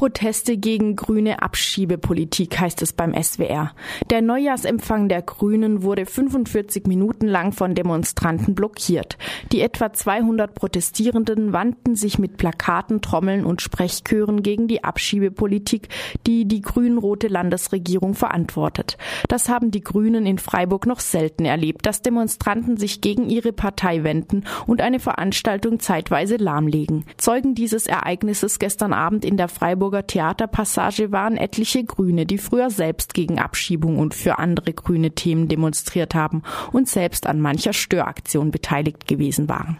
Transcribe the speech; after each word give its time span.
Proteste 0.00 0.56
gegen 0.56 0.96
grüne 0.96 1.42
Abschiebepolitik 1.42 2.58
heißt 2.58 2.80
es 2.80 2.94
beim 2.94 3.12
SWR. 3.12 3.72
Der 4.08 4.22
Neujahrsempfang 4.22 5.10
der 5.10 5.20
Grünen 5.20 5.82
wurde 5.82 6.06
45 6.06 6.86
Minuten 6.86 7.26
lang 7.26 7.52
von 7.52 7.74
Demonstranten 7.74 8.54
blockiert. 8.54 9.18
Die 9.52 9.60
etwa 9.60 9.92
200 9.92 10.54
Protestierenden 10.54 11.52
wandten 11.52 11.96
sich 11.96 12.18
mit 12.18 12.38
Plakaten, 12.38 13.02
Trommeln 13.02 13.44
und 13.44 13.60
Sprechchören 13.60 14.42
gegen 14.42 14.68
die 14.68 14.84
Abschiebepolitik, 14.84 15.88
die 16.26 16.46
die 16.46 16.62
grün-rote 16.62 17.28
Landesregierung 17.28 18.14
verantwortet. 18.14 18.96
Das 19.28 19.50
haben 19.50 19.70
die 19.70 19.82
Grünen 19.82 20.24
in 20.24 20.38
Freiburg 20.38 20.86
noch 20.86 21.00
selten 21.00 21.44
erlebt, 21.44 21.84
dass 21.84 22.00
Demonstranten 22.00 22.78
sich 22.78 23.02
gegen 23.02 23.28
ihre 23.28 23.52
Partei 23.52 24.02
wenden 24.02 24.44
und 24.66 24.80
eine 24.80 24.98
Veranstaltung 24.98 25.78
zeitweise 25.78 26.36
lahmlegen. 26.36 27.04
Zeugen 27.18 27.54
dieses 27.54 27.86
Ereignisses 27.86 28.58
gestern 28.58 28.94
Abend 28.94 29.26
in 29.26 29.36
der 29.36 29.48
Freiburger 29.90 30.06
Theaterpassage 30.06 31.10
waren 31.10 31.36
etliche 31.36 31.82
Grüne, 31.82 32.24
die 32.24 32.38
früher 32.38 32.70
selbst 32.70 33.12
gegen 33.12 33.40
Abschiebung 33.40 33.98
und 33.98 34.14
für 34.14 34.38
andere 34.38 34.72
grüne 34.72 35.10
Themen 35.16 35.48
demonstriert 35.48 36.14
haben 36.14 36.44
und 36.70 36.88
selbst 36.88 37.26
an 37.26 37.40
mancher 37.40 37.72
Störaktion 37.72 38.52
beteiligt 38.52 39.08
gewesen 39.08 39.48
waren. 39.48 39.78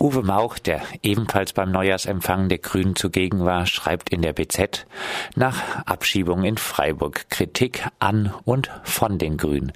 Uwe 0.00 0.22
Mauch, 0.22 0.58
der 0.58 0.80
ebenfalls 1.02 1.52
beim 1.52 1.70
Neujahrsempfang 1.72 2.48
der 2.48 2.56
Grünen 2.56 2.96
zugegen 2.96 3.44
war, 3.44 3.66
schreibt 3.66 4.08
in 4.08 4.22
der 4.22 4.32
BZ 4.32 4.86
nach 5.36 5.84
Abschiebung 5.84 6.42
in 6.42 6.56
Freiburg 6.56 7.28
Kritik 7.28 7.86
an 7.98 8.32
und 8.46 8.70
von 8.82 9.18
den 9.18 9.36
Grünen. 9.36 9.72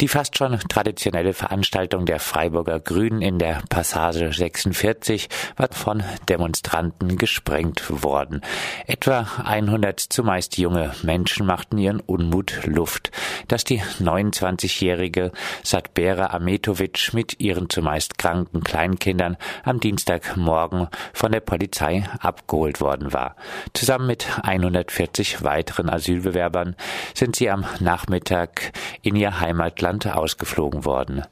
Die 0.00 0.08
fast 0.08 0.38
schon 0.38 0.58
traditionelle 0.70 1.34
Veranstaltung 1.34 2.06
der 2.06 2.20
Freiburger 2.20 2.80
Grünen 2.80 3.20
in 3.20 3.38
der 3.38 3.62
Passage 3.68 4.32
46 4.32 5.28
war 5.58 5.68
von 5.72 6.02
Demonstranten 6.26 7.18
gesprengt 7.18 8.02
worden. 8.02 8.40
Etwa 8.86 9.26
100 9.44 10.00
zumeist 10.00 10.56
junge 10.56 10.94
Menschen 11.02 11.44
machten 11.44 11.76
ihren 11.76 12.00
Unmut 12.00 12.64
Luft, 12.64 13.10
dass 13.48 13.64
die 13.64 13.82
29-jährige 13.82 15.32
Satbera 15.62 16.28
Ametovic 16.28 17.12
mit 17.12 17.40
ihren 17.40 17.68
zumeist 17.68 18.16
kranken 18.16 18.64
Kleinkindern 18.64 19.36
am 19.64 19.80
Dienstagmorgen 19.80 20.88
von 21.12 21.32
der 21.32 21.40
Polizei 21.40 22.04
abgeholt 22.20 22.80
worden 22.80 23.12
war. 23.12 23.36
Zusammen 23.74 24.06
mit 24.06 24.26
140 24.42 25.42
weiteren 25.44 25.88
Asylbewerbern 25.88 26.76
sind 27.14 27.36
sie 27.36 27.50
am 27.50 27.64
Nachmittag 27.80 28.72
in 29.02 29.16
ihr 29.16 29.40
Heimatland 29.40 30.06
ausgeflogen 30.06 30.84
worden. 30.84 31.22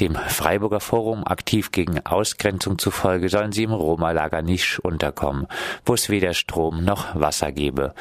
Dem 0.00 0.14
Freiburger 0.14 0.80
Forum 0.80 1.24
aktiv 1.24 1.72
gegen 1.72 2.04
Ausgrenzung 2.04 2.78
zufolge 2.78 3.28
sollen 3.28 3.52
sie 3.52 3.64
im 3.64 3.72
Roma-Lager 3.72 4.42
nicht 4.42 4.78
unterkommen, 4.80 5.46
wo 5.84 5.94
es 5.94 6.08
weder 6.08 6.34
Strom 6.34 6.84
noch 6.84 7.14
Wasser 7.14 7.52
gebe. 7.52 7.94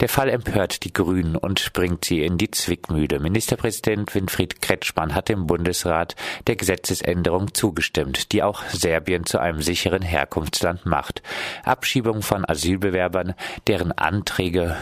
Der 0.00 0.08
Fall 0.08 0.28
empört 0.28 0.84
die 0.84 0.92
Grünen 0.92 1.36
und 1.36 1.72
bringt 1.72 2.04
sie 2.04 2.22
in 2.22 2.38
die 2.38 2.50
Zwickmühle. 2.50 3.18
Ministerpräsident 3.18 4.14
Winfried 4.14 4.62
Kretschmann 4.62 5.14
hat 5.14 5.28
dem 5.28 5.46
Bundesrat 5.46 6.14
der 6.46 6.56
Gesetzesänderung 6.56 7.54
zugestimmt, 7.54 8.32
die 8.32 8.42
auch 8.42 8.62
Serbien 8.66 9.17
Syrien 9.18 9.26
zu 9.26 9.38
einem 9.38 9.62
sicheren 9.62 10.02
Herkunftsland 10.02 10.86
macht. 10.86 11.22
Abschiebung 11.64 12.22
von 12.22 12.44
Asylbewerbern, 12.48 13.34
deren 13.66 13.92
Anträge 13.92 14.76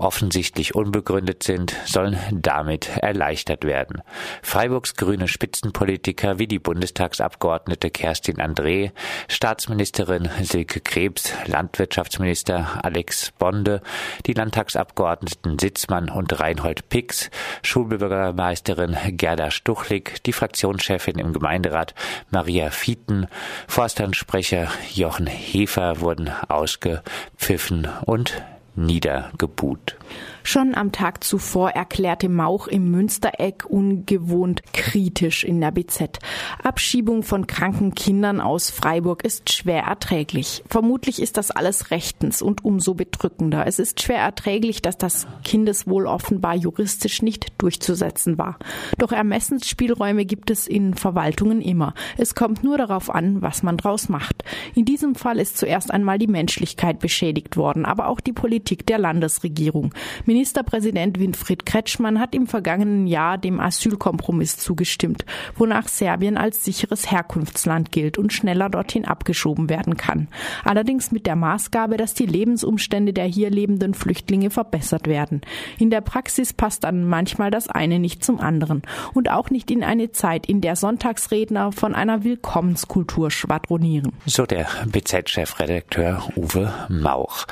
offensichtlich 0.00 0.74
unbegründet 0.74 1.42
sind, 1.42 1.76
sollen 1.84 2.18
damit 2.32 2.88
erleichtert 2.96 3.64
werden. 3.64 4.02
Freiburgs 4.42 4.94
grüne 4.94 5.28
Spitzenpolitiker 5.28 6.38
wie 6.38 6.46
die 6.46 6.58
Bundestagsabgeordnete 6.58 7.90
Kerstin 7.90 8.36
André, 8.38 8.92
Staatsministerin 9.28 10.28
Silke 10.42 10.80
Krebs, 10.80 11.32
Landwirtschaftsminister 11.46 12.84
Alex 12.84 13.32
Bonde, 13.32 13.82
die 14.26 14.32
Landtagsabgeordneten 14.32 15.58
Sitzmann 15.58 16.08
und 16.08 16.38
Reinhold 16.40 16.88
Pix, 16.88 17.30
Schulbürgermeisterin 17.62 18.96
Gerda 19.12 19.50
Stuchlik, 19.50 20.22
die 20.24 20.32
Fraktionschefin 20.32 21.18
im 21.18 21.32
Gemeinderat 21.32 21.94
Maria 22.30 22.70
Fieten, 22.70 23.26
Forstansprecher 23.68 24.68
Jochen 24.94 25.26
Hefer 25.26 26.00
wurden 26.00 26.30
ausgepfiffen 26.48 27.88
und 28.06 28.42
niedergebuht. 28.76 29.96
Schon 30.42 30.74
am 30.74 30.90
Tag 30.90 31.22
zuvor 31.22 31.70
erklärte 31.70 32.28
Mauch 32.28 32.66
im 32.66 32.90
Münstereck 32.90 33.66
ungewohnt 33.68 34.62
kritisch 34.72 35.44
in 35.44 35.60
der 35.60 35.70
BZ. 35.70 36.18
Abschiebung 36.62 37.22
von 37.22 37.46
kranken 37.46 37.94
Kindern 37.94 38.40
aus 38.40 38.70
Freiburg 38.70 39.22
ist 39.22 39.52
schwer 39.52 39.82
erträglich. 39.82 40.64
Vermutlich 40.66 41.20
ist 41.20 41.36
das 41.36 41.50
alles 41.50 41.90
rechtens 41.90 42.40
und 42.40 42.64
umso 42.64 42.94
bedrückender. 42.94 43.66
Es 43.66 43.78
ist 43.78 44.02
schwer 44.02 44.18
erträglich, 44.18 44.82
dass 44.82 44.96
das 44.96 45.26
Kindeswohl 45.44 46.06
offenbar 46.06 46.56
juristisch 46.56 47.22
nicht 47.22 47.52
durchzusetzen 47.58 48.38
war. 48.38 48.58
Doch 48.98 49.12
Ermessensspielräume 49.12 50.24
gibt 50.24 50.50
es 50.50 50.66
in 50.66 50.94
Verwaltungen 50.94 51.60
immer. 51.60 51.94
Es 52.16 52.34
kommt 52.34 52.64
nur 52.64 52.78
darauf 52.78 53.10
an, 53.10 53.42
was 53.42 53.62
man 53.62 53.76
draus 53.76 54.08
macht. 54.08 54.42
In 54.74 54.84
diesem 54.84 55.14
Fall 55.14 55.38
ist 55.38 55.58
zuerst 55.58 55.90
einmal 55.90 56.18
die 56.18 56.26
Menschlichkeit 56.26 56.98
beschädigt 56.98 57.56
worden, 57.56 57.84
aber 57.84 58.08
auch 58.08 58.20
die 58.20 58.32
Politik 58.32 58.59
der 58.88 58.98
Landesregierung. 58.98 59.94
Ministerpräsident 60.26 61.18
Winfried 61.18 61.66
Kretschmann 61.66 62.20
hat 62.20 62.34
im 62.34 62.46
vergangenen 62.46 63.06
Jahr 63.06 63.38
dem 63.38 63.60
Asylkompromiss 63.60 64.56
zugestimmt, 64.56 65.24
wonach 65.56 65.88
Serbien 65.88 66.36
als 66.36 66.64
sicheres 66.64 67.10
Herkunftsland 67.10 67.92
gilt 67.92 68.18
und 68.18 68.32
schneller 68.32 68.68
dorthin 68.68 69.04
abgeschoben 69.04 69.68
werden 69.68 69.96
kann. 69.96 70.28
Allerdings 70.64 71.12
mit 71.12 71.26
der 71.26 71.36
Maßgabe, 71.36 71.96
dass 71.96 72.14
die 72.14 72.26
Lebensumstände 72.26 73.12
der 73.12 73.26
hier 73.26 73.50
lebenden 73.50 73.94
Flüchtlinge 73.94 74.50
verbessert 74.50 75.06
werden. 75.06 75.40
In 75.78 75.90
der 75.90 76.00
Praxis 76.00 76.52
passt 76.52 76.84
dann 76.84 77.04
manchmal 77.04 77.50
das 77.50 77.68
eine 77.68 77.98
nicht 77.98 78.24
zum 78.24 78.40
anderen 78.40 78.82
und 79.14 79.30
auch 79.30 79.50
nicht 79.50 79.70
in 79.70 79.84
eine 79.84 80.12
Zeit, 80.12 80.46
in 80.46 80.60
der 80.60 80.76
Sonntagsredner 80.76 81.72
von 81.72 81.94
einer 81.94 82.24
Willkommenskultur 82.24 83.30
schwadronieren. 83.30 84.12
So 84.26 84.46
der 84.46 84.66
BZ-Chefredakteur 84.86 86.22
Uwe 86.36 86.72
Mauch. 86.88 87.46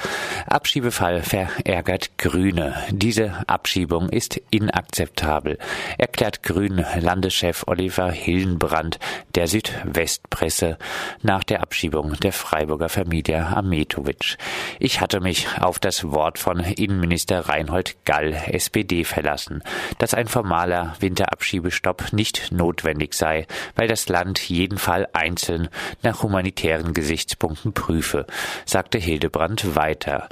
Abschiebefall 0.98 1.22
verärgert 1.22 2.18
Grüne. 2.18 2.74
Diese 2.90 3.44
Abschiebung 3.46 4.08
ist 4.08 4.40
inakzeptabel, 4.50 5.58
erklärt 5.96 6.42
Grünen-Landeschef 6.42 7.64
Oliver 7.68 8.10
Hillenbrand 8.10 8.98
der 9.36 9.46
Südwestpresse 9.46 10.76
nach 11.22 11.44
der 11.44 11.62
Abschiebung 11.62 12.14
der 12.14 12.32
Freiburger 12.32 12.88
Familie 12.88 13.46
Ametovic. 13.46 14.38
Ich 14.80 15.00
hatte 15.00 15.20
mich 15.20 15.46
auf 15.60 15.78
das 15.78 16.10
Wort 16.10 16.38
von 16.38 16.58
Innenminister 16.58 17.48
Reinhold 17.48 17.96
Gall, 18.04 18.32
SPD, 18.48 19.04
verlassen, 19.04 19.62
dass 19.98 20.14
ein 20.14 20.26
formaler 20.26 20.94
Winterabschiebestopp 20.98 22.12
nicht 22.12 22.50
notwendig 22.50 23.14
sei, 23.14 23.46
weil 23.76 23.86
das 23.86 24.08
Land 24.08 24.40
jeden 24.40 24.78
Fall 24.78 25.06
einzeln 25.12 25.68
nach 26.02 26.24
humanitären 26.24 26.92
Gesichtspunkten 26.92 27.72
prüfe, 27.72 28.26
sagte 28.64 28.98
Hildebrand 28.98 29.76
weiter. 29.76 30.28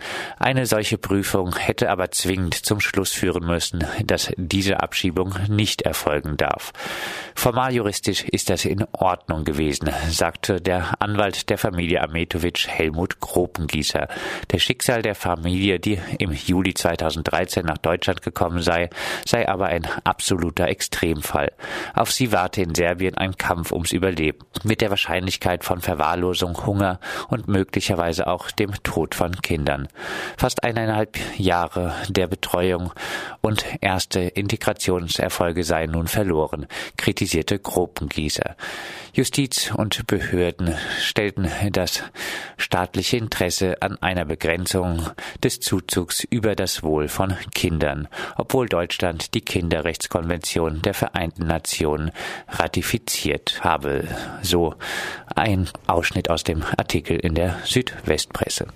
Eine 0.57 0.65
solche 0.65 0.97
Prüfung 0.97 1.55
hätte 1.55 1.91
aber 1.91 2.11
zwingend 2.13 2.55
zum 2.55 2.81
Schluss 2.81 3.13
führen 3.13 3.45
müssen, 3.45 3.85
dass 4.03 4.33
diese 4.39 4.81
Abschiebung 4.81 5.35
nicht 5.49 5.83
erfolgen 5.83 6.39
darf. 6.39 6.73
Formal 7.35 7.75
juristisch 7.75 8.25
ist 8.25 8.49
das 8.49 8.65
in 8.65 8.83
Ordnung 8.93 9.45
gewesen, 9.45 9.91
sagte 10.09 10.63
der 10.63 10.95
Anwalt 11.03 11.51
der 11.51 11.59
Familie 11.59 12.01
Ametovic 12.01 12.67
Helmut 12.69 13.21
Kropengießer. 13.21 14.09
Der 14.51 14.59
Schicksal 14.59 15.03
der 15.03 15.15
Familie, 15.15 15.79
die 15.79 16.01
im 16.19 16.33
Juli 16.33 16.73
2013 16.73 17.67
nach 17.67 17.77
Deutschland 17.77 18.23
gekommen 18.23 18.63
sei, 18.63 18.89
sei 19.27 19.47
aber 19.47 19.67
ein 19.67 19.87
absoluter 20.05 20.69
Extremfall. 20.69 21.53
Auf 21.93 22.11
sie 22.11 22.33
warte 22.33 22.63
in 22.63 22.75
Serbien 22.75 23.19
ein 23.19 23.37
Kampf 23.37 23.73
ums 23.73 23.93
Überleben, 23.93 24.39
mit 24.65 24.81
der 24.81 24.89
Wahrscheinlichkeit 24.89 25.65
von 25.65 25.83
Verwahrlosung, 25.83 26.65
Hunger 26.65 26.99
und 27.29 27.47
möglicherweise 27.47 28.27
auch 28.27 28.51
dem 28.51 28.73
Tod 28.83 29.15
von 29.15 29.33
Kindern. 29.43 29.89
Fast 30.47 30.63
eineinhalb 30.63 31.19
Jahre 31.39 31.93
der 32.09 32.29
Betreuung 32.29 32.93
und 33.41 33.65
erste 33.81 34.21
Integrationserfolge 34.21 35.65
seien 35.65 35.91
nun 35.91 36.07
verloren, 36.07 36.69
kritisierte 36.97 37.59
Gropengießer. 37.59 38.55
Justiz 39.13 39.73
und 39.75 40.07
Behörden 40.07 40.77
stellten 41.01 41.51
das 41.73 42.05
staatliche 42.59 43.17
Interesse 43.17 43.83
an 43.83 44.01
einer 44.01 44.25
Begrenzung 44.25 45.11
des 45.43 45.59
Zuzugs 45.59 46.23
über 46.23 46.55
das 46.55 46.85
Wohl 46.85 47.09
von 47.09 47.35
Kindern, 47.53 48.07
obwohl 48.37 48.69
Deutschland 48.69 49.35
die 49.35 49.41
Kinderrechtskonvention 49.41 50.81
der 50.81 50.95
Vereinten 50.95 51.49
Nationen 51.49 52.13
ratifiziert 52.51 53.65
habe. 53.65 54.05
So 54.43 54.77
ein 55.35 55.69
Ausschnitt 55.89 56.31
aus 56.31 56.45
dem 56.45 56.63
Artikel 56.63 57.19
in 57.19 57.35
der 57.35 57.59
Südwestpresse. 57.65 58.69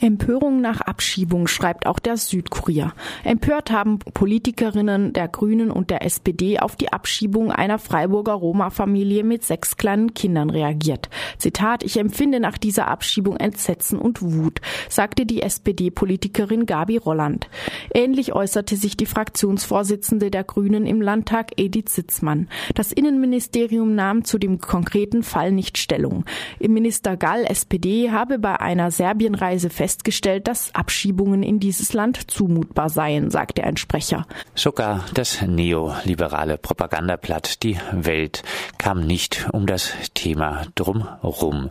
Empörung 0.00 0.60
nach 0.60 0.80
Abschiebung, 0.80 1.46
schreibt 1.46 1.86
auch 1.86 1.98
der 1.98 2.16
Südkurier. 2.16 2.92
Empört 3.24 3.70
haben 3.70 3.98
Politikerinnen 3.98 5.12
der 5.12 5.28
Grünen 5.28 5.70
und 5.70 5.90
der 5.90 6.04
SPD 6.04 6.58
auf 6.58 6.76
die 6.76 6.92
Abschiebung 6.92 7.52
einer 7.52 7.78
Freiburger 7.78 8.32
Roma-Familie 8.32 9.24
mit 9.24 9.44
sechs 9.44 9.76
kleinen 9.76 10.14
Kindern 10.14 10.50
reagiert. 10.50 11.10
Zitat, 11.38 11.82
ich 11.82 11.98
empfinde 11.98 12.40
nach 12.40 12.58
dieser 12.58 12.88
Abschiebung 12.88 13.36
Entsetzen 13.36 13.98
und 13.98 14.22
Wut, 14.22 14.60
sagte 14.88 15.26
die 15.26 15.42
SPD-Politikerin 15.42 16.66
Gabi 16.66 16.96
Rolland. 16.96 17.48
Ähnlich 17.94 18.32
äußerte 18.32 18.76
sich 18.76 18.96
die 18.96 19.06
Fraktionsvorsitzende 19.06 20.30
der 20.30 20.44
Grünen 20.44 20.86
im 20.86 21.02
Landtag 21.02 21.52
Edith 21.56 21.90
Sitzmann. 21.90 22.48
Das 22.74 22.92
Innenministerium 22.92 23.94
nahm 23.94 24.24
zu 24.24 24.38
dem 24.38 24.60
konkreten 24.60 25.22
Fall 25.22 25.52
nicht 25.52 25.76
Stellung. 25.76 26.24
Im 26.58 26.72
Minister 26.72 27.16
Gall, 27.16 27.44
SPD, 27.44 28.10
habe 28.10 28.38
bei 28.38 28.58
einer 28.60 28.90
Serbienreise 28.90 29.59
festgestellt, 29.68 30.48
dass 30.48 30.74
Abschiebungen 30.74 31.42
in 31.42 31.60
dieses 31.60 31.92
Land 31.92 32.30
zumutbar 32.30 32.88
seien, 32.88 33.30
sagte 33.30 33.64
ein 33.64 33.76
Sprecher. 33.76 34.26
Sogar 34.54 35.04
das 35.12 35.42
neoliberale 35.42 36.56
Propagandablatt 36.56 37.62
Die 37.62 37.76
Welt 37.92 38.42
kam 38.78 39.06
nicht 39.06 39.48
um 39.52 39.66
das 39.66 39.92
Thema 40.14 40.62
drumrum. 40.74 41.70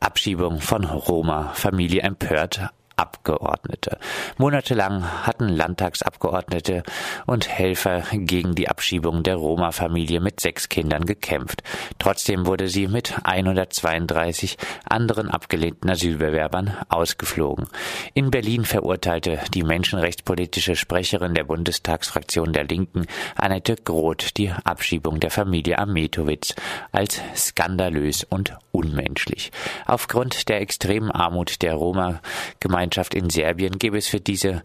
Abschiebung 0.00 0.60
von 0.60 0.84
Roma, 0.84 1.52
Familie 1.54 2.02
empört, 2.02 2.60
Abgeordnete. 3.02 3.98
Monatelang 4.38 5.02
hatten 5.26 5.48
Landtagsabgeordnete 5.48 6.84
und 7.26 7.48
Helfer 7.48 8.04
gegen 8.12 8.54
die 8.54 8.68
Abschiebung 8.68 9.24
der 9.24 9.34
Roma-Familie 9.34 10.20
mit 10.20 10.38
sechs 10.38 10.68
Kindern 10.68 11.04
gekämpft. 11.04 11.64
Trotzdem 11.98 12.46
wurde 12.46 12.68
sie 12.68 12.86
mit 12.86 13.16
132 13.24 14.56
anderen 14.88 15.30
abgelehnten 15.30 15.90
Asylbewerbern 15.90 16.76
ausgeflogen. 16.88 17.66
In 18.14 18.30
Berlin 18.30 18.64
verurteilte 18.64 19.40
die 19.52 19.64
menschenrechtspolitische 19.64 20.76
Sprecherin 20.76 21.34
der 21.34 21.42
Bundestagsfraktion 21.42 22.52
der 22.52 22.64
Linken, 22.64 23.06
Annette 23.34 23.74
Groth, 23.74 24.36
die 24.36 24.52
Abschiebung 24.62 25.18
der 25.18 25.32
Familie 25.32 25.76
Ametowitz 25.76 26.54
als 26.92 27.20
skandalös 27.34 28.22
und 28.22 28.56
unmenschlich. 28.70 29.50
Aufgrund 29.86 30.48
der 30.48 30.60
extremen 30.60 31.10
Armut 31.10 31.62
der 31.62 31.74
Roma-Gemeinschaft 31.74 32.91
Gemeinschaft 32.92 33.14
in 33.14 33.30
Serbien 33.30 33.78
gäbe 33.78 33.96
es 33.96 34.06
für 34.06 34.20
diese 34.20 34.62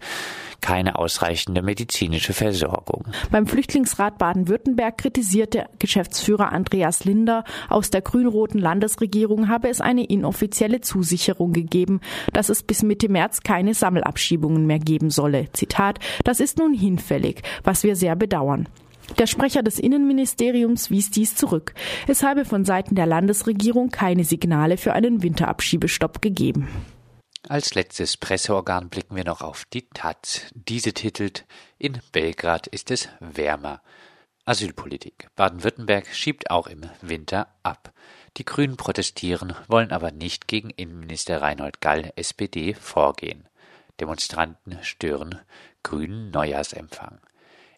keine 0.59 0.99
ausreichende 0.99 1.61
medizinische 1.61 2.33
Versorgung. 2.33 3.05
Beim 3.31 3.47
Flüchtlingsrat 3.47 4.17
Baden-Württemberg 4.17 4.97
kritisierte 4.97 5.67
Geschäftsführer 5.79 6.51
Andreas 6.51 7.05
Linder 7.05 7.45
aus 7.69 7.89
der 7.89 8.01
grün-roten 8.01 8.59
Landesregierung 8.59 9.47
habe 9.47 9.69
es 9.69 9.79
eine 9.79 10.03
inoffizielle 10.03 10.81
Zusicherung 10.81 11.53
gegeben, 11.53 12.01
dass 12.33 12.49
es 12.49 12.63
bis 12.63 12.83
Mitte 12.83 13.07
März 13.07 13.43
keine 13.43 13.73
Sammelabschiebungen 13.73 14.65
mehr 14.65 14.79
geben 14.79 15.09
solle. 15.09 15.47
Zitat, 15.53 15.99
das 16.25 16.41
ist 16.41 16.57
nun 16.57 16.73
hinfällig, 16.73 17.43
was 17.63 17.83
wir 17.83 17.95
sehr 17.95 18.17
bedauern. 18.17 18.67
Der 19.19 19.27
Sprecher 19.27 19.63
des 19.63 19.79
Innenministeriums 19.79 20.91
wies 20.91 21.11
dies 21.11 21.35
zurück. 21.35 21.75
Es 22.07 22.23
habe 22.23 22.43
von 22.43 22.65
Seiten 22.65 22.95
der 22.95 23.05
Landesregierung 23.05 23.89
keine 23.89 24.25
Signale 24.25 24.75
für 24.75 24.91
einen 24.91 25.23
Winterabschiebestopp 25.23 26.21
gegeben. 26.21 26.67
Als 27.49 27.75
letztes 27.75 28.17
Presseorgan 28.17 28.89
blicken 28.89 29.15
wir 29.15 29.23
noch 29.23 29.41
auf 29.41 29.63
die 29.71 29.87
Taz. 29.87 30.41
Diese 30.53 30.91
titelt 30.91 31.45
In 31.77 32.01
Belgrad 32.11 32.67
ist 32.67 32.91
es 32.91 33.07
wärmer. 33.21 33.81
Asylpolitik. 34.43 35.29
Baden-Württemberg 35.37 36.07
schiebt 36.13 36.51
auch 36.51 36.67
im 36.67 36.81
Winter 37.01 37.47
ab. 37.63 37.93
Die 38.35 38.43
Grünen 38.43 38.75
protestieren, 38.75 39.55
wollen 39.69 39.93
aber 39.93 40.11
nicht 40.11 40.49
gegen 40.49 40.71
Innenminister 40.71 41.41
Reinhold 41.41 41.79
Gall, 41.79 42.11
SPD, 42.17 42.73
vorgehen. 42.73 43.47
Demonstranten 44.01 44.79
stören 44.83 45.39
Grünen 45.83 46.31
Neujahrsempfang. 46.31 47.21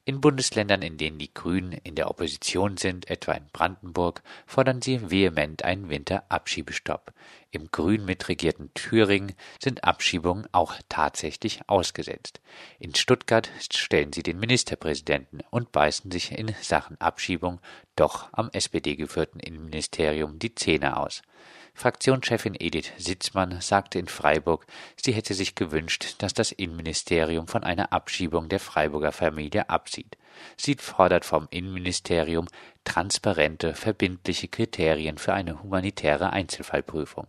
In 0.10 0.22
Bundesländern, 0.22 0.82
in 0.82 0.98
denen 0.98 1.20
die 1.20 1.32
Grünen 1.32 1.72
in 1.72 1.94
der 1.94 2.10
Opposition 2.10 2.78
sind, 2.78 3.12
etwa 3.12 3.34
in 3.34 3.46
Brandenburg, 3.54 4.24
fordern 4.48 4.82
sie 4.82 5.12
vehement 5.12 5.64
einen 5.64 5.90
Winterabschiebestopp. 5.90 7.14
Im 7.52 7.70
grün 7.70 8.06
mitregierten 8.06 8.74
Thüringen 8.74 9.34
sind 9.60 9.84
Abschiebungen 9.84 10.48
auch 10.52 10.74
tatsächlich 10.90 11.62
ausgesetzt. 11.68 12.42
In 12.80 12.96
Stuttgart 12.96 13.52
stellen 13.72 14.12
sie 14.12 14.24
den 14.24 14.40
Ministerpräsidenten 14.40 15.42
und 15.52 15.72
beißen 15.72 16.10
sich 16.10 16.32
in 16.32 16.56
Sachen 16.60 17.00
Abschiebung 17.00 17.60
doch 17.96 18.30
am 18.32 18.50
SPD-geführten 18.52 19.40
Innenministerium 19.40 20.40
die 20.40 20.56
Zähne 20.56 20.98
aus. 20.98 21.22
Fraktionschefin 21.80 22.58
Edith 22.60 22.92
Sitzmann 22.98 23.62
sagte 23.62 24.00
in 24.00 24.10
Freiburg, 24.10 24.66
sie 25.02 25.14
hätte 25.14 25.34
sich 25.34 25.56
gewünscht, 25.56 26.16
dass 26.18 26.34
das 26.34 26.52
Innenministerium 26.52 27.48
von 27.48 27.64
einer 27.64 27.94
Abschiebung 27.94 28.50
der 28.50 28.60
Freiburger 28.60 29.14
Familie 29.14 29.70
absieht. 29.70 30.18
Sie 30.58 30.76
fordert 30.76 31.24
vom 31.24 31.48
Innenministerium 31.52 32.50
transparente, 32.84 33.76
verbindliche 33.76 34.50
Kriterien 34.50 35.18
für 35.18 35.32
eine 35.32 35.64
humanitäre 35.64 36.32
Einzelfallprüfung. 36.32 37.28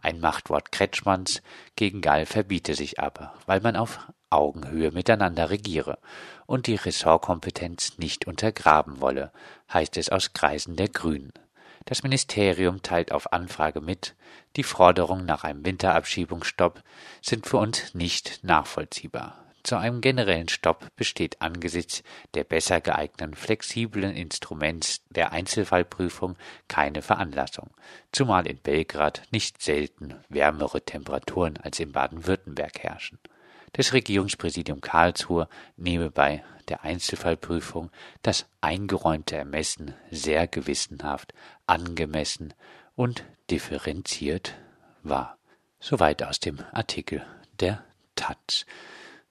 Ein 0.00 0.20
Machtwort 0.20 0.70
Kretschmanns 0.70 1.42
gegen 1.74 2.00
Gall 2.00 2.24
verbiete 2.24 2.76
sich 2.76 3.00
aber, 3.00 3.34
weil 3.46 3.60
man 3.60 3.74
auf 3.74 3.98
Augenhöhe 4.30 4.92
miteinander 4.92 5.50
regiere 5.50 5.98
und 6.46 6.68
die 6.68 6.76
Ressortkompetenz 6.76 7.98
nicht 7.98 8.28
untergraben 8.28 9.00
wolle, 9.00 9.32
heißt 9.72 9.96
es 9.96 10.08
aus 10.08 10.34
Kreisen 10.34 10.76
der 10.76 10.88
Grünen. 10.88 11.32
Das 11.88 12.02
Ministerium 12.02 12.82
teilt 12.82 13.12
auf 13.12 13.32
Anfrage 13.32 13.80
mit, 13.80 14.14
die 14.56 14.62
Forderungen 14.62 15.24
nach 15.24 15.42
einem 15.44 15.64
Winterabschiebungsstopp 15.64 16.82
sind 17.22 17.46
für 17.46 17.56
uns 17.56 17.94
nicht 17.94 18.44
nachvollziehbar. 18.44 19.42
Zu 19.62 19.76
einem 19.76 20.02
generellen 20.02 20.50
Stopp 20.50 20.94
besteht 20.96 21.40
angesichts 21.40 22.02
der 22.34 22.44
besser 22.44 22.82
geeigneten 22.82 23.34
flexiblen 23.34 24.14
Instruments 24.14 25.00
der 25.08 25.32
Einzelfallprüfung 25.32 26.36
keine 26.68 27.00
Veranlassung, 27.00 27.70
zumal 28.12 28.46
in 28.46 28.58
Belgrad 28.58 29.22
nicht 29.30 29.62
selten 29.62 30.14
wärmere 30.28 30.82
Temperaturen 30.82 31.56
als 31.56 31.80
in 31.80 31.92
Baden-Württemberg 31.92 32.80
herrschen. 32.80 33.18
Das 33.72 33.92
Regierungspräsidium 33.92 34.80
Karlsruhe 34.80 35.48
nehme 35.76 36.10
bei 36.10 36.44
der 36.68 36.84
Einzelfallprüfung 36.84 37.90
das 38.22 38.46
eingeräumte 38.60 39.36
Ermessen 39.36 39.94
sehr 40.10 40.46
gewissenhaft, 40.46 41.32
angemessen 41.66 42.54
und 42.94 43.24
differenziert 43.50 44.54
wahr. 45.02 45.38
Soweit 45.80 46.22
aus 46.22 46.40
dem 46.40 46.58
Artikel 46.72 47.24
der 47.60 47.84
Taz. 48.16 48.66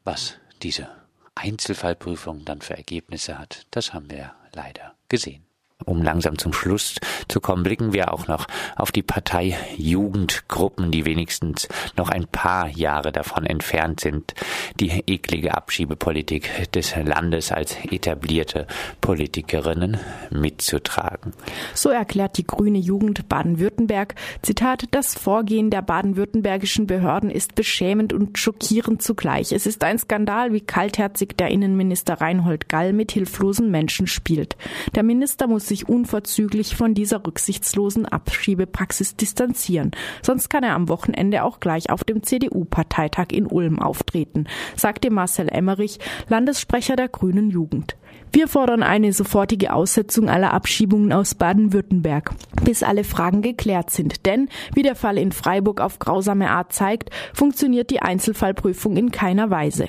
Was 0.03 0.37
diese 0.61 0.89
Einzelfallprüfung 1.35 2.45
dann 2.45 2.61
für 2.61 2.77
Ergebnisse 2.77 3.37
hat, 3.37 3.67
das 3.71 3.93
haben 3.93 4.09
wir 4.09 4.33
leider 4.53 4.95
gesehen 5.09 5.46
um 5.85 6.01
langsam 6.01 6.37
zum 6.37 6.53
Schluss 6.53 6.95
zu 7.27 7.39
kommen, 7.39 7.63
blicken 7.63 7.93
wir 7.93 8.11
auch 8.13 8.27
noch 8.27 8.47
auf 8.75 8.91
die 8.91 9.03
Partei-Jugendgruppen, 9.03 10.91
die 10.91 11.05
wenigstens 11.05 11.67
noch 11.95 12.09
ein 12.09 12.25
paar 12.27 12.67
Jahre 12.69 13.11
davon 13.11 13.45
entfernt 13.45 13.99
sind, 13.99 14.33
die 14.79 15.03
eklige 15.05 15.55
Abschiebepolitik 15.55 16.71
des 16.71 16.95
Landes 16.95 17.51
als 17.51 17.75
etablierte 17.89 18.65
Politikerinnen 19.01 19.97
mitzutragen. 20.31 21.33
So 21.75 21.89
erklärt 21.89 22.37
die 22.37 22.47
grüne 22.47 22.79
Jugend 22.79 23.29
Baden-Württemberg, 23.29 24.15
Zitat, 24.41 24.85
das 24.91 25.13
Vorgehen 25.13 25.69
der 25.69 25.83
baden-württembergischen 25.83 26.87
Behörden 26.87 27.29
ist 27.29 27.53
beschämend 27.53 28.13
und 28.13 28.39
schockierend 28.39 29.03
zugleich. 29.03 29.51
Es 29.51 29.67
ist 29.67 29.83
ein 29.83 29.99
Skandal, 29.99 30.53
wie 30.53 30.61
kaltherzig 30.61 31.37
der 31.37 31.49
Innenminister 31.49 32.15
Reinhold 32.15 32.67
Gall 32.67 32.93
mit 32.93 33.11
hilflosen 33.11 33.69
Menschen 33.69 34.07
spielt. 34.07 34.57
Der 34.95 35.03
Minister 35.03 35.47
muss 35.47 35.66
sich 35.67 35.87
unverzüglich 35.87 36.75
von 36.75 36.93
dieser 36.93 37.25
rücksichtslosen 37.25 38.05
Abschiebepraxis 38.05 39.15
distanzieren. 39.15 39.91
Sonst 40.21 40.49
kann 40.49 40.63
er 40.63 40.75
am 40.75 40.89
Wochenende 40.89 41.43
auch 41.43 41.59
gleich 41.59 41.89
auf 41.89 42.03
dem 42.03 42.23
CDU-Parteitag 42.23 43.27
in 43.31 43.45
Ulm 43.47 43.79
auftreten, 43.79 44.47
sagte 44.75 45.09
Marcel 45.11 45.49
Emmerich, 45.49 45.99
Landessprecher 46.29 46.95
der 46.95 47.09
Grünen 47.09 47.49
Jugend. 47.49 47.95
Wir 48.31 48.47
fordern 48.47 48.83
eine 48.83 49.13
sofortige 49.13 49.73
Aussetzung 49.73 50.29
aller 50.29 50.53
Abschiebungen 50.53 51.13
aus 51.13 51.33
Baden-Württemberg, 51.33 52.31
bis 52.63 52.83
alle 52.83 53.03
Fragen 53.03 53.41
geklärt 53.41 53.89
sind. 53.89 54.25
Denn, 54.25 54.49
wie 54.75 54.83
der 54.83 54.95
Fall 54.95 55.17
in 55.17 55.31
Freiburg 55.31 55.79
auf 55.81 55.97
grausame 55.97 56.49
Art 56.49 56.73
zeigt, 56.73 57.09
funktioniert 57.33 57.89
die 57.89 58.01
Einzelfallprüfung 58.01 58.97
in 58.97 59.11
keiner 59.11 59.49
Weise. 59.49 59.87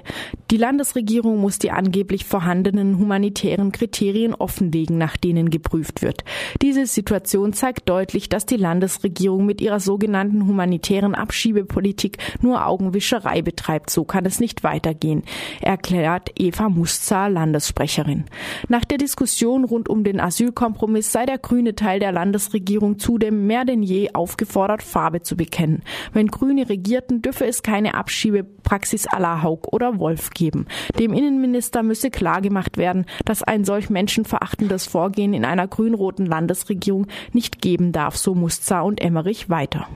Die 0.50 0.57
Landesregierung 0.57 1.38
muss 1.40 1.59
die 1.59 1.73
angeblich 1.73 2.25
vorhandenen 2.25 2.99
humanitären 2.99 3.73
Kriterien 3.73 4.35
offenlegen, 4.35 4.97
nach 4.97 5.16
denen 5.16 5.50
geprüft 5.50 6.00
wird. 6.00 6.25
Diese 6.62 6.87
Situation 6.87 7.52
zeigt 7.52 7.88
deutlich, 7.88 8.28
dass 8.28 8.47
die 8.47 8.57
Landesregierung 8.57 9.45
mit 9.45 9.61
ihrer 9.61 9.80
sogenannten 9.80 10.47
humanitären 10.47 11.14
Abschiebepolitik 11.14 12.18
nur 12.40 12.66
Augenwischerei 12.66 13.42
betreibt. 13.42 13.90
So 13.90 14.04
kann 14.04 14.25
es 14.25 14.40
nicht 14.40 14.62
weitergehen, 14.62 15.23
erklärt 15.61 16.30
Eva 16.37 16.68
Musza, 16.68 17.26
Landessprecherin. 17.26 18.25
Nach 18.68 18.85
der 18.85 18.99
Diskussion 18.99 19.64
rund 19.64 19.88
um 19.88 20.04
den 20.04 20.20
Asylkompromiss 20.20 21.12
sei 21.12 21.26
der 21.26 21.38
grüne 21.38 21.75
Teil 21.75 22.00
der 22.00 22.12
Landesregierung 22.12 22.99
zudem 22.99 23.47
mehr 23.47 23.64
denn 23.64 23.82
je 23.82 24.11
aufgefordert, 24.14 24.82
Farbe 24.82 25.23
zu 25.23 25.37
bekennen. 25.37 25.82
Wenn 26.12 26.28
Grüne 26.28 26.68
regierten, 26.68 27.23
dürfe 27.23 27.47
es 27.47 27.62
keine 27.62 27.94
Abschiebepraxis 27.94 29.08
à 29.08 29.18
la 29.18 29.42
Haug 29.42 29.73
oder 29.73 29.99
Wolf 29.99 30.30
geben. 30.30 30.66
Dem 30.99 31.12
Innenminister 31.12 31.82
müsse 31.82 32.11
klargemacht 32.11 32.76
werden, 32.76 33.06
dass 33.25 33.42
ein 33.42 33.64
solch 33.64 33.90
menschenverachtendes 33.90 34.87
Vorgehen 34.87 35.35
in 35.35 35.44
einer 35.44 35.68
grün-roten 35.68 36.26
Landesregierung 36.26 37.06
nicht 37.32 37.61
geben 37.62 37.92
darf, 37.92 38.16
so 38.16 38.35
Musza 38.35 38.80
und 38.80 39.00
Emmerich 39.00 39.49
weiter. 39.49 39.88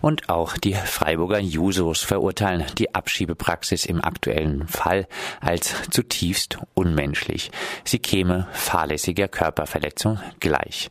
Und 0.00 0.28
auch 0.28 0.56
die 0.56 0.74
Freiburger 0.74 1.38
Jusos 1.38 2.02
verurteilen 2.02 2.64
die 2.78 2.94
Abschiebepraxis 2.94 3.86
im 3.86 4.02
aktuellen 4.02 4.66
Fall 4.68 5.06
als 5.40 5.74
zutiefst 5.90 6.58
unmenschlich. 6.74 7.50
Sie 7.84 7.98
käme 7.98 8.48
fahrlässiger 8.52 9.28
Körperverletzung 9.28 10.20
gleich. 10.40 10.90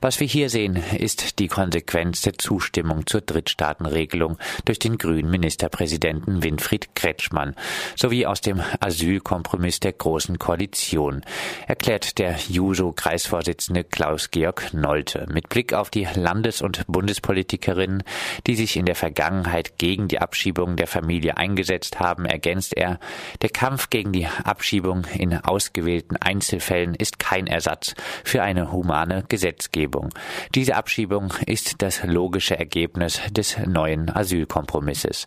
Was 0.00 0.20
wir 0.20 0.26
hier 0.26 0.50
sehen, 0.50 0.76
ist 0.98 1.38
die 1.38 1.48
Konsequenz 1.48 2.22
der 2.22 2.38
Zustimmung 2.38 3.06
zur 3.06 3.20
Drittstaatenregelung 3.20 4.38
durch 4.64 4.78
den 4.78 4.98
grünen 4.98 5.30
Ministerpräsidenten 5.30 6.42
Winfried 6.42 6.94
Kretschmann 6.94 7.54
sowie 7.94 8.26
aus 8.26 8.40
dem 8.40 8.62
Asylkompromiss 8.80 9.80
der 9.80 9.92
Großen 9.92 10.38
Koalition, 10.38 11.22
erklärt 11.66 12.18
der 12.18 12.36
Juso-Kreisvorsitzende 12.48 13.84
Klaus-Georg 13.84 14.72
Nolte. 14.72 15.26
Mit 15.32 15.48
Blick 15.48 15.72
auf 15.72 15.90
die 15.90 16.06
Landes- 16.14 16.62
und 16.62 16.86
Bundespolitikerinnen, 16.86 18.02
die 18.46 18.54
sich 18.54 18.76
in 18.76 18.86
der 18.86 18.94
Vergangenheit 18.94 19.78
gegen 19.78 20.08
die 20.08 20.20
Abschiebung 20.20 20.76
der 20.76 20.86
Familie 20.86 21.36
eingesetzt 21.36 22.00
haben, 22.00 22.24
ergänzt 22.24 22.76
er, 22.76 22.98
der 23.42 23.50
Kampf 23.50 23.90
gegen 23.90 24.12
die 24.12 24.26
Abschiebung 24.26 25.04
in 25.14 25.36
ausgewählten 25.36 26.16
Einzelfällen 26.16 26.94
ist 26.94 27.18
kein 27.18 27.46
Ersatz 27.46 27.94
für 28.24 28.42
eine 28.42 28.72
humane 28.72 29.24
Gesetzgebung. 29.28 30.10
Diese 30.54 30.76
Abschiebung 30.76 31.34
ist 31.46 31.82
das 31.82 32.04
logische 32.04 32.58
Ergebnis 32.58 33.20
des 33.30 33.58
neuen 33.66 34.14
Asylkompromisses. 34.14 35.26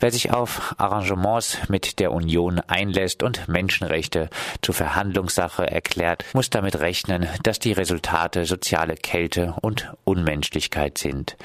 Wer 0.00 0.10
sich 0.10 0.32
auf 0.32 0.74
Arrangements 0.78 1.68
mit 1.68 1.98
der 2.00 2.12
Union 2.12 2.60
einlässt 2.60 3.22
und 3.22 3.48
Menschenrechte 3.48 4.28
zur 4.62 4.74
Verhandlungssache 4.74 5.70
erklärt, 5.70 6.24
muss 6.32 6.50
damit 6.50 6.80
rechnen, 6.80 7.28
dass 7.42 7.58
die 7.58 7.72
Resultate 7.72 8.44
soziale 8.44 8.94
Kälte 8.94 9.54
und 9.62 9.92
Unmenschlichkeit 10.04 10.98
sind. 10.98 11.36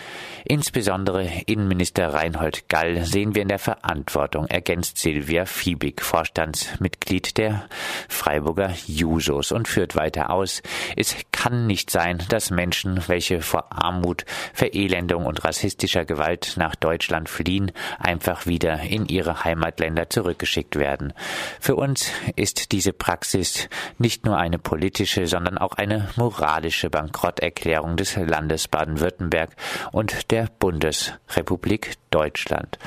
Insbesondere 0.46 1.11
Insbesondere 1.12 1.44
Innenminister 1.46 2.14
Reinhold 2.14 2.70
Gall 2.70 3.04
sehen 3.04 3.36
wir 3.36 3.42
in 3.42 3.50
der 3.50 3.60
Verantwortung, 3.60 4.48
ergänzt 4.48 4.98
Silvia 4.98 5.46
Fiebig, 5.46 6.02
Vorstandsmitglied 6.02 7.38
der 7.38 7.66
Freiburger 8.08 8.72
Jusos 8.88 9.52
und 9.52 9.68
führt 9.68 9.98
weiter 9.98 10.30
aus, 10.30 10.62
es 10.96 11.18
kann 11.34 11.68
nicht 11.68 11.90
sein, 11.90 12.20
dass 12.30 12.50
Menschen, 12.50 13.04
welche 13.08 13.42
vor 13.42 13.74
Armut, 13.74 14.24
Verelendung 14.54 15.26
und 15.26 15.44
rassistischer 15.44 16.06
Gewalt 16.06 16.54
nach 16.56 16.76
Deutschland 16.76 17.28
fliehen, 17.28 17.74
einfach 18.00 18.46
wieder 18.46 18.80
in 18.80 19.06
ihre 19.08 19.44
Heimatländer 19.44 20.10
zurückgeschickt 20.10 20.78
werden. 20.78 21.12
Für 21.60 21.76
uns 21.76 22.10
ist 22.38 22.72
diese 22.72 22.94
Praxis 22.94 23.68
nicht 23.98 24.26
nur 24.26 24.38
eine 24.38 24.60
politische, 24.60 25.28
sondern 25.28 25.58
auch 25.58 25.74
eine 25.74 26.08
moralische 26.16 26.90
Bankrotterklärung 26.90 27.98
des 27.98 28.16
Landes 28.16 28.70
Baden-Württemberg 28.70 29.50
und 29.92 30.32
der 30.32 30.48
Bundes 30.60 31.01
Bundesrepublik 31.10 31.96
Deutschland. 32.12 32.78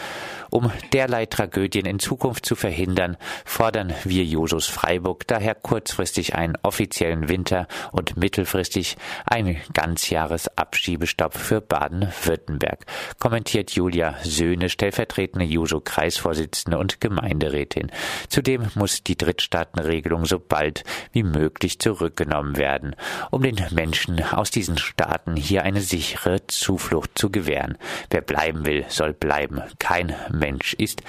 Um 0.55 0.71
derlei 0.93 1.27
Tragödien 1.27 1.85
in 1.85 1.99
Zukunft 1.99 2.47
zu 2.47 2.55
verhindern, 2.55 3.17
fordern 3.45 3.93
wir 4.05 4.23
Jusos 4.23 4.69
Freiburg 4.69 5.27
daher 5.27 5.57
kurzfristig 5.57 6.37
einen 6.37 6.57
offiziellen 6.63 7.29
Winter- 7.29 7.67
und 7.91 8.17
mittelfristig 8.17 8.97
einen 9.27 9.57
Ganzjahresabschiebestopp 9.73 11.35
für 11.37 11.61
Baden-Württemberg, 11.61 12.87
kommentiert 13.19 13.73
Julia 13.73 14.15
Söhne, 14.23 14.69
stellvertretende 14.69 15.45
Juso-Kreisvorsitzende 15.45 16.79
und 16.79 17.01
Gemeinderätin. 17.01 17.91
Zudem 18.29 18.69
muss 18.77 19.03
die 19.03 19.19
Drittstaatenregelung 19.19 20.25
so 20.25 20.39
bald 20.39 20.85
wie 21.11 21.25
möglich 21.25 21.81
zurückgenommen 21.81 22.57
werden, 22.57 22.95
um 23.33 23.43
den 23.43 23.61
Menschen 23.73 24.23
aus 24.23 24.53
diesen 24.53 24.79
Staaten 24.79 25.35
hier 25.35 25.65
eine 25.65 25.81
sichere 25.81 26.47
Zuflucht 26.47 27.19
zu 27.19 27.33
gewähren. 27.33 27.77
Wer 28.11 28.21
bleiben 28.21 28.65
will, 28.65 28.85
soll 28.87 29.15
bleiben. 29.15 29.61
Kein 29.81 30.15
Mensch 30.31 30.44
ist 30.79 31.03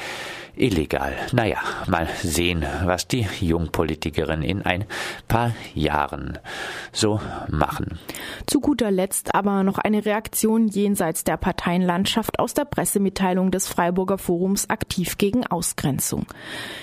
illegal. 0.57 1.13
Naja, 1.33 1.57
mal 1.87 2.07
sehen, 2.21 2.65
was 2.85 3.07
die 3.07 3.27
Jungpolitikerin 3.41 4.41
in 4.41 4.61
ein 4.61 4.85
paar 5.27 5.53
Jahren 5.73 6.39
so 6.91 7.19
machen. 7.49 7.99
Zu 8.45 8.61
guter 8.61 8.91
Letzt 8.91 9.35
aber 9.35 9.63
noch 9.63 9.77
eine 9.77 10.05
Reaktion 10.05 10.67
jenseits 10.67 11.23
der 11.23 11.37
Parteienlandschaft 11.37 12.39
aus 12.39 12.53
der 12.53 12.65
Pressemitteilung 12.65 13.51
des 13.51 13.67
Freiburger 13.67 14.17
Forums 14.17 14.69
aktiv 14.69 15.17
gegen 15.17 15.45
Ausgrenzung. 15.45 16.25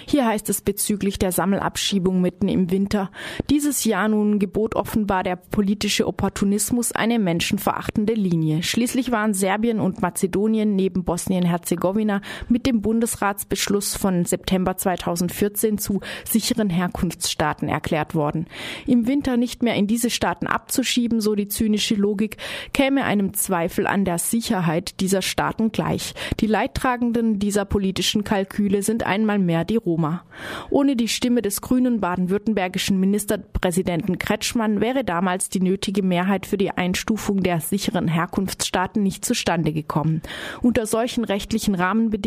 Hier 0.06 0.26
heißt 0.26 0.49
es 0.50 0.61
bezüglich 0.61 1.18
der 1.18 1.32
Sammelabschiebung 1.32 2.21
mitten 2.21 2.49
im 2.49 2.71
Winter, 2.71 3.11
dieses 3.49 3.85
Jahr 3.85 4.09
nun 4.09 4.38
gebot 4.38 4.75
offenbar 4.75 5.23
der 5.23 5.37
politische 5.37 6.06
Opportunismus 6.06 6.92
eine 6.92 7.18
menschenverachtende 7.18 8.14
Linie. 8.14 8.62
Schließlich 8.62 9.11
waren 9.11 9.35
Serbien 9.35 9.80
und 9.80 10.02
Mazedonien 10.02 10.76
neben 10.76 11.04
Bosnien-Herzegowina 11.04 12.21
mit 12.49 12.66
dem 12.66 12.80
Bundesratsbeschluss 12.80 13.72
Beschluss 13.72 13.96
von 13.96 14.25
September 14.25 14.76
2014 14.76 15.78
zu 15.78 16.00
sicheren 16.25 16.68
Herkunftsstaaten 16.68 17.68
erklärt 17.68 18.14
worden. 18.14 18.46
Im 18.87 19.06
Winter 19.06 19.37
nicht 19.37 19.62
mehr 19.62 19.76
in 19.76 19.87
diese 19.87 20.11
Staaten 20.11 20.46
abzuschieben, 20.46 21.20
so 21.20 21.34
die 21.34 21.49
zynische 21.49 21.94
Logik, 21.94 22.37
käme 22.72 23.04
einem 23.04 23.34
Zweifel 23.34 23.87
an 23.87 24.04
der 24.04 24.18
Sicherheit 24.18 25.00
dieser 25.00 25.22
Staaten 25.22 25.70
gleich. 25.70 26.14
Die 26.40 26.46
Leidtragenden 26.46 27.38
dieser 27.38 27.64
politischen 27.64 28.25
Kalküle 28.25 28.82
sind 28.82 29.04
einmal 29.04 29.38
mehr 29.38 29.64
die 29.64 29.76
Roma. 29.76 30.25
Ohne 30.68 30.96
die 30.96 31.08
Stimme 31.08 31.40
des 31.40 31.61
grünen 31.61 32.00
baden-württembergischen 32.00 32.99
Ministerpräsidenten 32.99 34.18
Kretschmann 34.18 34.80
wäre 34.80 35.04
damals 35.04 35.49
die 35.49 35.61
nötige 35.61 36.02
Mehrheit 36.02 36.46
für 36.46 36.58
die 36.58 36.72
Einstufung 36.72 37.42
der 37.42 37.61
sicheren 37.61 38.08
Herkunftsstaaten 38.08 39.02
nicht 39.02 39.25
zustande 39.25 39.72
gekommen. 39.72 40.20
Unter 40.61 40.87
solchen 40.87 41.25
rechtlichen 41.25 41.75
Rahmenbedingungen 41.75 42.21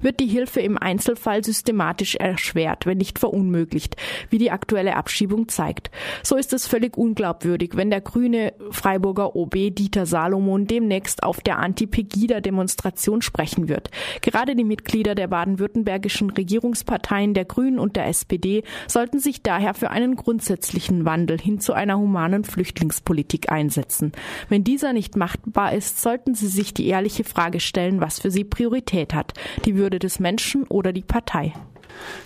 wird 0.00 0.20
die 0.20 0.26
Hilfe 0.26 0.60
im 0.60 0.78
Einzelfall 0.78 1.44
systematisch 1.44 2.16
erschwert, 2.16 2.86
wenn 2.86 2.98
nicht 2.98 3.18
verunmöglicht, 3.18 3.96
wie 4.30 4.38
die 4.38 4.50
aktuelle 4.50 4.96
Abschiebung 4.96 5.48
zeigt. 5.48 5.90
So 6.22 6.36
ist 6.36 6.52
es 6.52 6.66
völlig 6.66 6.96
unglaubwürdig, 6.96 7.76
wenn 7.76 7.90
der 7.90 8.00
grüne 8.00 8.52
Freiburger 8.70 9.34
OB 9.36 9.74
Dieter 9.74 10.06
Salomon 10.06 10.66
demnächst 10.66 11.22
auf 11.22 11.40
der 11.40 11.58
Anti-Pegida-Demonstration 11.58 13.22
sprechen 13.22 13.68
wird. 13.68 13.90
Gerade 14.20 14.54
die 14.54 14.64
Mitglieder 14.64 15.14
der 15.14 15.28
baden-württembergischen 15.28 16.30
Regierungsparteien 16.30 17.34
der 17.34 17.44
Grünen 17.44 17.78
und 17.78 17.96
der 17.96 18.06
SPD 18.06 18.62
sollten 18.86 19.18
sich 19.18 19.42
daher 19.42 19.74
für 19.74 19.90
einen 19.90 20.16
grundsätzlichen 20.16 21.04
Wandel 21.04 21.40
hin 21.40 21.60
zu 21.60 21.72
einer 21.72 21.98
humanen 21.98 22.44
Flüchtlingspolitik 22.44 23.50
einsetzen. 23.50 24.12
Wenn 24.48 24.64
dieser 24.64 24.92
nicht 24.92 25.16
machbar 25.16 25.72
ist, 25.72 26.02
sollten 26.02 26.34
sie 26.34 26.48
sich 26.48 26.74
die 26.74 26.88
ehrliche 26.88 27.24
Frage 27.24 27.60
stellen, 27.60 28.00
was 28.00 28.20
für 28.20 28.30
sie 28.30 28.44
Priorität 28.44 29.14
hat. 29.14 29.21
Die 29.64 29.76
Würde 29.76 29.98
des 29.98 30.18
Menschen 30.18 30.32
Menschen 30.52 30.66
oder 30.68 30.92
die 30.92 31.02
Partei. 31.02 31.52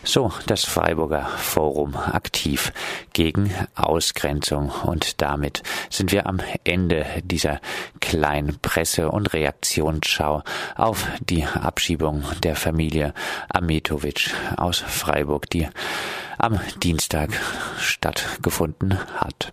So, 0.04 0.32
das 0.46 0.64
Freiburger 0.64 1.26
Forum 1.26 1.96
aktiv 1.96 2.72
gegen 3.12 3.52
Ausgrenzung. 3.74 4.70
Und 4.84 5.20
damit 5.20 5.62
sind 5.90 6.12
wir 6.12 6.26
am 6.26 6.40
Ende 6.64 7.04
dieser 7.24 7.60
kleinen 8.00 8.58
Presse- 8.62 9.10
und 9.10 9.34
Reaktionsschau 9.34 10.44
auf 10.76 11.06
die 11.20 11.44
Abschiebung 11.44 12.24
der 12.42 12.54
Familie 12.54 13.12
Ametovic 13.48 14.30
aus 14.56 14.78
Freiburg, 14.78 15.50
die 15.50 15.68
am 16.38 16.60
Dienstag 16.82 17.30
stattgefunden 17.78 18.98
hat. 19.16 19.52